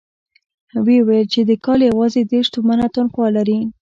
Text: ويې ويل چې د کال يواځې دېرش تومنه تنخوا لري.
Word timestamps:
ويې 0.85 0.99
ويل 1.07 1.27
چې 1.33 1.41
د 1.49 1.51
کال 1.65 1.79
يواځې 1.89 2.21
دېرش 2.31 2.47
تومنه 2.55 2.85
تنخوا 2.95 3.27
لري. 3.37 3.59